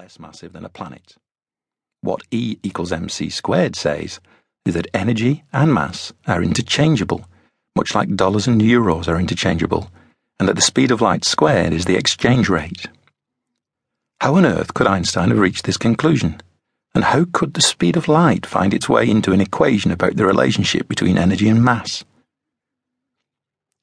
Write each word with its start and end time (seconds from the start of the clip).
less 0.00 0.18
massive 0.18 0.54
than 0.54 0.64
a 0.64 0.70
planet. 0.70 1.16
What 2.00 2.22
E 2.30 2.56
equals 2.62 2.90
mc 2.90 3.28
squared 3.28 3.76
says 3.76 4.18
is 4.64 4.72
that 4.72 4.86
energy 4.94 5.44
and 5.52 5.74
mass 5.74 6.10
are 6.26 6.42
interchangeable, 6.42 7.26
much 7.76 7.94
like 7.94 8.16
dollars 8.16 8.46
and 8.46 8.62
euros 8.62 9.08
are 9.08 9.20
interchangeable, 9.20 9.90
and 10.38 10.48
that 10.48 10.56
the 10.56 10.62
speed 10.62 10.90
of 10.90 11.02
light 11.02 11.26
squared 11.26 11.74
is 11.74 11.84
the 11.84 11.96
exchange 11.96 12.48
rate. 12.48 12.86
How 14.22 14.36
on 14.36 14.46
earth 14.46 14.72
could 14.72 14.86
Einstein 14.86 15.28
have 15.28 15.38
reached 15.38 15.66
this 15.66 15.76
conclusion? 15.76 16.40
And 16.94 17.04
how 17.04 17.26
could 17.30 17.52
the 17.52 17.60
speed 17.60 17.98
of 17.98 18.08
light 18.08 18.46
find 18.46 18.72
its 18.72 18.88
way 18.88 19.06
into 19.06 19.34
an 19.34 19.42
equation 19.42 19.90
about 19.90 20.16
the 20.16 20.24
relationship 20.24 20.88
between 20.88 21.18
energy 21.18 21.46
and 21.46 21.62
mass? 21.62 22.04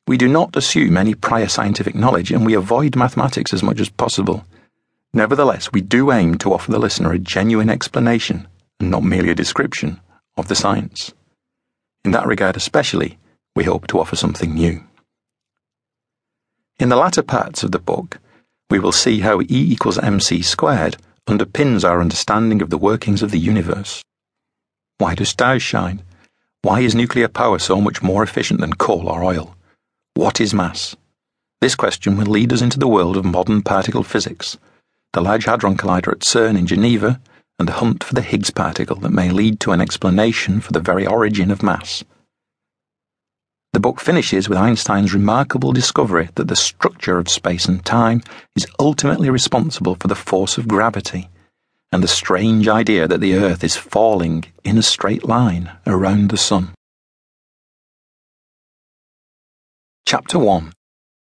We 0.07 0.17
do 0.17 0.27
not 0.27 0.55
assume 0.55 0.97
any 0.97 1.13
prior 1.13 1.47
scientific 1.47 1.93
knowledge 1.93 2.31
and 2.31 2.43
we 2.43 2.55
avoid 2.55 2.95
mathematics 2.95 3.53
as 3.53 3.61
much 3.61 3.79
as 3.79 3.89
possible. 3.89 4.47
Nevertheless, 5.13 5.71
we 5.71 5.81
do 5.81 6.11
aim 6.11 6.37
to 6.39 6.53
offer 6.53 6.71
the 6.71 6.79
listener 6.79 7.11
a 7.11 7.19
genuine 7.19 7.69
explanation, 7.69 8.47
and 8.79 8.91
not 8.91 9.03
merely 9.03 9.29
a 9.29 9.35
description, 9.35 9.99
of 10.35 10.47
the 10.47 10.55
science. 10.55 11.13
In 12.03 12.11
that 12.11 12.27
regard, 12.27 12.55
especially, 12.55 13.17
we 13.55 13.63
hope 13.63 13.87
to 13.87 13.99
offer 13.99 14.15
something 14.15 14.53
new. 14.53 14.83
In 16.79 16.89
the 16.89 16.95
latter 16.95 17.23
parts 17.23 17.63
of 17.63 17.71
the 17.71 17.79
book, 17.79 18.19
we 18.69 18.79
will 18.79 18.91
see 18.91 19.21
how 19.21 19.41
E 19.41 19.45
equals 19.49 19.97
mc 19.97 20.41
squared 20.41 20.97
underpins 21.27 21.83
our 21.83 21.99
understanding 21.99 22.61
of 22.61 22.69
the 22.69 22.77
workings 22.77 23.23
of 23.23 23.31
the 23.31 23.39
universe. 23.39 24.03
Why 24.97 25.15
do 25.15 25.25
stars 25.25 25.63
shine? 25.63 26.03
Why 26.61 26.81
is 26.81 26.95
nuclear 26.95 27.27
power 27.27 27.59
so 27.59 27.81
much 27.81 28.03
more 28.03 28.23
efficient 28.23 28.59
than 28.59 28.73
coal 28.73 29.07
or 29.07 29.23
oil? 29.23 29.55
What 30.13 30.39
is 30.39 30.53
mass? 30.53 30.95
This 31.61 31.75
question 31.75 32.17
will 32.17 32.25
lead 32.25 32.53
us 32.53 32.61
into 32.61 32.77
the 32.77 32.87
world 32.87 33.17
of 33.17 33.25
modern 33.25 33.61
particle 33.61 34.03
physics 34.03 34.57
the 35.17 35.23
Large 35.23 35.45
Hadron 35.45 35.75
Collider 35.75 36.11
at 36.11 36.19
CERN 36.19 36.55
in 36.59 36.67
Geneva, 36.67 37.19
and 37.57 37.67
the 37.67 37.73
hunt 37.73 38.03
for 38.03 38.13
the 38.13 38.21
Higgs 38.21 38.51
particle 38.51 38.97
that 38.97 39.09
may 39.09 39.31
lead 39.31 39.59
to 39.61 39.71
an 39.71 39.81
explanation 39.81 40.61
for 40.61 40.71
the 40.71 40.79
very 40.79 41.07
origin 41.07 41.49
of 41.49 41.63
mass. 41.63 42.03
The 43.73 43.79
book 43.79 43.99
finishes 43.99 44.47
with 44.47 44.59
Einstein's 44.59 45.15
remarkable 45.15 45.73
discovery 45.73 46.29
that 46.35 46.49
the 46.49 46.55
structure 46.55 47.17
of 47.17 47.29
space 47.29 47.65
and 47.65 47.83
time 47.83 48.21
is 48.55 48.67
ultimately 48.79 49.31
responsible 49.31 49.95
for 49.99 50.07
the 50.07 50.13
force 50.13 50.59
of 50.59 50.67
gravity, 50.67 51.29
and 51.91 52.03
the 52.03 52.07
strange 52.07 52.67
idea 52.67 53.07
that 53.07 53.19
the 53.19 53.33
Earth 53.33 53.63
is 53.63 53.75
falling 53.75 54.45
in 54.63 54.77
a 54.77 54.83
straight 54.83 55.23
line 55.23 55.71
around 55.87 56.29
the 56.29 56.37
Sun. 56.37 56.75
Chapter 60.05 60.37
1 60.37 60.73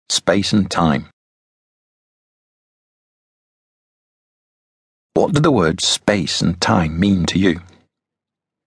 Space 0.08 0.54
and 0.54 0.70
Time 0.70 1.10
What 5.22 5.34
do 5.34 5.40
the 5.40 5.52
words 5.52 5.86
space 5.86 6.40
and 6.40 6.60
time 6.60 6.98
mean 6.98 7.26
to 7.26 7.38
you? 7.38 7.60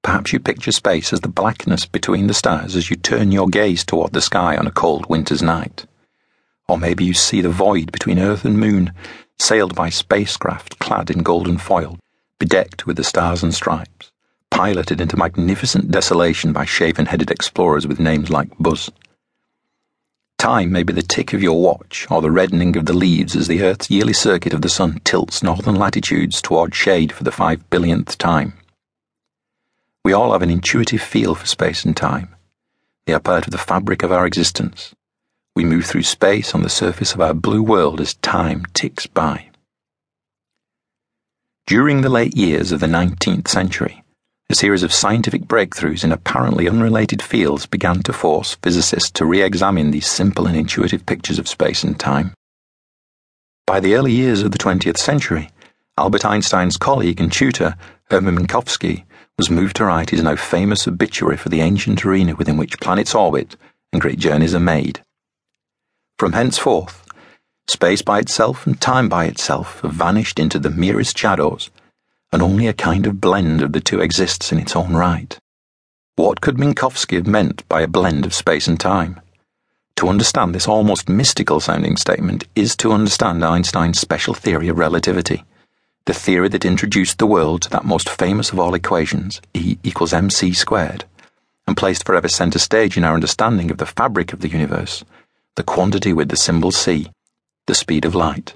Perhaps 0.01 0.31
you 0.31 0.39
picture 0.39 0.71
space 0.71 1.11
as 1.11 1.19
the 1.19 1.27
blackness 1.27 1.85
between 1.85 2.27
the 2.27 2.33
stars 2.33 2.77
as 2.77 2.89
you 2.89 2.95
turn 2.95 3.33
your 3.33 3.49
gaze 3.49 3.83
toward 3.83 4.13
the 4.13 4.21
sky 4.21 4.55
on 4.55 4.65
a 4.65 4.71
cold 4.71 5.05
winter's 5.09 5.41
night. 5.41 5.85
Or 6.69 6.77
maybe 6.77 7.03
you 7.03 7.13
see 7.13 7.41
the 7.41 7.49
void 7.49 7.91
between 7.91 8.19
Earth 8.19 8.45
and 8.45 8.57
Moon, 8.57 8.93
sailed 9.37 9.75
by 9.75 9.89
spacecraft 9.89 10.79
clad 10.79 11.11
in 11.11 11.23
golden 11.23 11.57
foil, 11.57 11.99
bedecked 12.39 12.87
with 12.87 12.95
the 12.95 13.03
stars 13.03 13.43
and 13.43 13.53
stripes, 13.53 14.13
piloted 14.49 15.01
into 15.01 15.17
magnificent 15.17 15.91
desolation 15.91 16.53
by 16.53 16.63
shaven 16.63 17.05
headed 17.05 17.31
explorers 17.31 17.85
with 17.85 17.99
names 17.99 18.29
like 18.29 18.47
Buzz. 18.61 18.89
Time 20.45 20.71
may 20.71 20.83
be 20.83 20.93
the 20.93 21.01
tick 21.01 21.33
of 21.33 21.41
your 21.41 21.59
watch 21.59 22.05
or 22.11 22.21
the 22.21 22.29
reddening 22.29 22.77
of 22.77 22.85
the 22.85 22.93
leaves 22.93 23.35
as 23.35 23.47
the 23.47 23.63
Earth's 23.63 23.89
yearly 23.89 24.13
circuit 24.13 24.53
of 24.53 24.61
the 24.61 24.69
Sun 24.69 25.01
tilts 25.03 25.41
northern 25.41 25.73
latitudes 25.73 26.39
toward 26.39 26.75
shade 26.75 27.11
for 27.11 27.23
the 27.23 27.31
five 27.31 27.67
billionth 27.71 28.15
time. 28.19 28.53
We 30.03 30.13
all 30.13 30.33
have 30.33 30.43
an 30.43 30.51
intuitive 30.51 31.01
feel 31.01 31.33
for 31.33 31.47
space 31.47 31.83
and 31.83 31.97
time. 31.97 32.35
They 33.07 33.13
are 33.13 33.19
part 33.19 33.47
of 33.47 33.51
the 33.53 33.57
fabric 33.57 34.03
of 34.03 34.11
our 34.11 34.27
existence. 34.27 34.93
We 35.55 35.65
move 35.65 35.87
through 35.87 36.03
space 36.03 36.53
on 36.53 36.61
the 36.61 36.69
surface 36.69 37.15
of 37.15 37.21
our 37.21 37.33
blue 37.33 37.63
world 37.63 37.99
as 37.99 38.13
time 38.13 38.65
ticks 38.75 39.07
by. 39.07 39.49
During 41.65 42.01
the 42.01 42.09
late 42.09 42.37
years 42.37 42.71
of 42.71 42.81
the 42.81 42.85
19th 42.85 43.47
century, 43.47 44.03
a 44.47 44.55
series 44.55 44.83
of 44.83 44.93
scientific 44.93 45.41
breakthroughs 45.45 46.03
in 46.03 46.11
apparently 46.11 46.69
unrelated 46.69 47.19
fields 47.19 47.65
began 47.65 48.03
to 48.03 48.13
force 48.13 48.55
physicists 48.61 49.09
to 49.09 49.25
re 49.25 49.41
examine 49.41 49.89
these 49.89 50.05
simple 50.05 50.45
and 50.45 50.55
intuitive 50.55 51.03
pictures 51.07 51.39
of 51.39 51.47
space 51.47 51.83
and 51.83 51.99
time. 51.99 52.31
By 53.65 53.79
the 53.79 53.95
early 53.95 54.11
years 54.11 54.43
of 54.43 54.51
the 54.51 54.59
20th 54.59 54.97
century, 54.97 55.49
Albert 55.97 56.25
Einstein's 56.25 56.77
colleague 56.77 57.19
and 57.19 57.31
tutor, 57.31 57.75
Hermann 58.11 58.37
Minkowski, 58.37 59.05
was 59.39 59.49
moved 59.49 59.77
to 59.77 59.85
write 59.85 60.11
his 60.11 60.21
now 60.21 60.35
famous 60.35 60.87
obituary 60.87 61.37
for 61.37 61.49
the 61.49 61.61
ancient 61.61 62.05
arena 62.05 62.35
within 62.35 62.57
which 62.57 62.79
planets 62.79 63.15
orbit 63.15 63.55
and 63.91 63.99
great 63.99 64.19
journeys 64.19 64.53
are 64.53 64.59
made. 64.59 65.01
From 66.19 66.33
henceforth, 66.33 67.07
space 67.67 68.03
by 68.03 68.19
itself 68.19 68.67
and 68.67 68.79
time 68.79 69.09
by 69.09 69.25
itself 69.25 69.79
have 69.81 69.93
vanished 69.93 70.37
into 70.37 70.59
the 70.59 70.69
merest 70.69 71.17
shadows 71.17 71.71
and 72.35 72.43
only 72.43 72.67
a 72.67 72.73
kind 72.73 73.07
of 73.07 73.21
blend 73.21 73.61
of 73.61 73.71
the 73.71 73.79
two 73.79 74.01
exists 74.01 74.51
in 74.51 74.59
its 74.59 74.75
own 74.75 74.93
right. 74.93 75.39
What 76.17 76.41
could 76.41 76.57
Minkowski 76.57 77.15
have 77.15 77.27
meant 77.27 77.65
by 77.69 77.79
a 77.79 77.87
blend 77.87 78.25
of 78.25 78.33
space 78.33 78.67
and 78.67 78.77
time? 78.77 79.21
To 79.95 80.09
understand 80.09 80.53
this 80.53 80.67
almost 80.67 81.07
mystical 81.07 81.61
sounding 81.61 81.95
statement 81.95 82.43
is 82.53 82.75
to 82.75 82.91
understand 82.91 83.41
Einstein's 83.45 84.01
special 84.01 84.33
theory 84.33 84.67
of 84.67 84.77
relativity, 84.77 85.45
the 86.03 86.13
theory 86.13 86.49
that 86.49 86.65
introduced 86.65 87.19
the 87.19 87.25
world 87.25 87.61
to 87.61 87.69
that 87.69 87.85
most 87.85 88.09
famous 88.09 88.51
of 88.51 88.59
all 88.59 88.73
equations, 88.73 89.39
E 89.53 89.77
equals 89.83 90.11
mc 90.11 90.51
squared, 90.51 91.05
and 91.65 91.77
placed 91.77 92.05
forever 92.05 92.27
center 92.27 92.59
stage 92.59 92.97
in 92.97 93.05
our 93.05 93.13
understanding 93.13 93.71
of 93.71 93.77
the 93.77 93.85
fabric 93.85 94.33
of 94.33 94.41
the 94.41 94.49
universe, 94.49 95.05
the 95.55 95.63
quantity 95.63 96.11
with 96.11 96.27
the 96.27 96.35
symbol 96.35 96.73
c, 96.73 97.09
the 97.65 97.73
speed 97.73 98.03
of 98.03 98.13
light. 98.13 98.55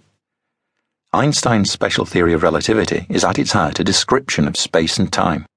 Einstein's 1.11 1.71
special 1.71 2.05
theory 2.05 2.33
of 2.33 2.43
relativity 2.43 3.07
is 3.09 3.23
at 3.23 3.39
its 3.39 3.53
heart 3.53 3.79
a 3.79 3.83
description 3.83 4.47
of 4.47 4.55
space 4.55 4.99
and 4.99 5.11
time. 5.11 5.47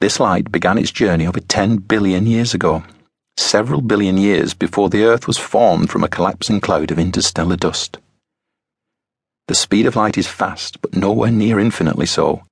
This 0.00 0.20
light 0.20 0.52
began 0.52 0.78
its 0.78 0.92
journey 0.92 1.26
over 1.26 1.40
10 1.40 1.78
billion 1.78 2.26
years 2.26 2.54
ago 2.54 2.84
several 3.36 3.80
billion 3.80 4.16
years 4.16 4.54
before 4.54 4.88
the 4.88 5.04
Earth 5.04 5.26
was 5.26 5.38
formed 5.38 5.90
from 5.90 6.04
a 6.04 6.08
collapsing 6.08 6.60
cloud 6.60 6.90
of 6.90 6.98
interstellar 6.98 7.56
dust. 7.56 7.98
The 9.48 9.54
speed 9.54 9.86
of 9.86 9.96
light 9.96 10.18
is 10.18 10.26
fast, 10.26 10.80
but 10.80 10.96
nowhere 10.96 11.30
near 11.30 11.60
infinitely 11.60 12.06
so. 12.06 12.42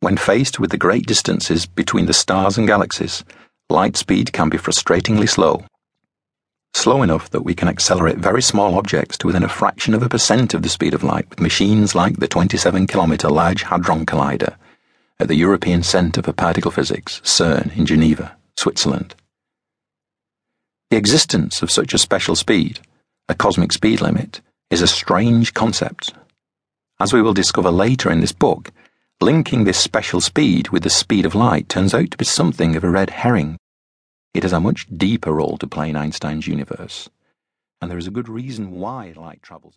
When 0.00 0.16
faced 0.16 0.60
with 0.60 0.70
the 0.70 0.76
great 0.76 1.06
distances 1.06 1.66
between 1.66 2.06
the 2.06 2.12
stars 2.12 2.56
and 2.56 2.66
galaxies, 2.66 3.24
light 3.68 3.96
speed 3.96 4.32
can 4.32 4.48
be 4.48 4.58
frustratingly 4.58 5.28
slow. 5.28 5.64
Slow 6.74 7.02
enough 7.02 7.30
that 7.30 7.44
we 7.44 7.54
can 7.54 7.68
accelerate 7.68 8.18
very 8.18 8.42
small 8.42 8.76
objects 8.76 9.16
to 9.18 9.26
within 9.26 9.44
a 9.44 9.48
fraction 9.48 9.94
of 9.94 10.02
a 10.02 10.08
percent 10.08 10.54
of 10.54 10.62
the 10.62 10.68
speed 10.68 10.92
of 10.92 11.02
light 11.02 11.28
with 11.30 11.40
machines 11.40 11.94
like 11.94 12.18
the 12.18 12.28
27 12.28 12.86
kilometre 12.86 13.28
Large 13.28 13.62
Hadron 13.62 14.04
Collider 14.04 14.56
at 15.18 15.28
the 15.28 15.36
European 15.36 15.82
Centre 15.82 16.22
for 16.22 16.32
Particle 16.32 16.70
Physics, 16.70 17.20
CERN, 17.24 17.76
in 17.76 17.86
Geneva, 17.86 18.36
Switzerland. 18.56 19.14
The 20.94 20.98
existence 20.98 21.60
of 21.60 21.72
such 21.72 21.92
a 21.92 21.98
special 21.98 22.36
speed, 22.36 22.78
a 23.28 23.34
cosmic 23.34 23.72
speed 23.72 24.00
limit, 24.00 24.40
is 24.70 24.80
a 24.80 24.86
strange 24.86 25.52
concept. 25.52 26.14
As 27.00 27.12
we 27.12 27.20
will 27.20 27.34
discover 27.34 27.72
later 27.72 28.12
in 28.12 28.20
this 28.20 28.30
book, 28.30 28.70
linking 29.20 29.64
this 29.64 29.76
special 29.76 30.20
speed 30.20 30.68
with 30.68 30.84
the 30.84 30.90
speed 30.90 31.26
of 31.26 31.34
light 31.34 31.68
turns 31.68 31.94
out 31.94 32.12
to 32.12 32.16
be 32.16 32.24
something 32.24 32.76
of 32.76 32.84
a 32.84 32.90
red 32.90 33.10
herring. 33.10 33.58
It 34.34 34.44
has 34.44 34.52
a 34.52 34.60
much 34.60 34.86
deeper 34.86 35.32
role 35.32 35.58
to 35.58 35.66
play 35.66 35.90
in 35.90 35.96
Einstein's 35.96 36.46
universe, 36.46 37.10
and 37.82 37.90
there 37.90 37.98
is 37.98 38.06
a 38.06 38.12
good 38.12 38.28
reason 38.28 38.70
why 38.70 39.14
light 39.16 39.42
travels. 39.42 39.72